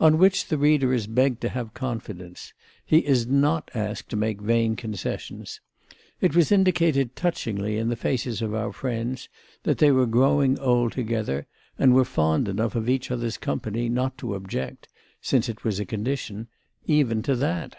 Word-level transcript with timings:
On 0.00 0.16
which 0.16 0.46
the 0.46 0.56
reader 0.56 0.94
is 0.94 1.06
begged 1.06 1.42
to 1.42 1.50
have 1.50 1.74
confidence; 1.74 2.54
he 2.86 3.00
is 3.00 3.26
not 3.26 3.70
asked 3.74 4.08
to 4.08 4.16
make 4.16 4.40
vain 4.40 4.74
concessions. 4.74 5.60
It 6.18 6.34
was 6.34 6.50
indicated 6.50 7.14
touchingly 7.14 7.76
in 7.76 7.90
the 7.90 7.94
faces 7.94 8.40
of 8.40 8.54
our 8.54 8.72
friends 8.72 9.28
that 9.64 9.76
they 9.76 9.90
were 9.92 10.06
growing 10.06 10.58
old 10.60 10.92
together 10.92 11.46
and 11.78 11.92
were 11.94 12.06
fond 12.06 12.48
enough 12.48 12.74
of 12.74 12.88
each 12.88 13.10
other's 13.10 13.36
company 13.36 13.90
not 13.90 14.16
to 14.16 14.32
object—since 14.34 15.46
it 15.46 15.62
was 15.62 15.78
a 15.78 15.84
condition—even 15.84 17.20
to 17.24 17.34
that. 17.36 17.76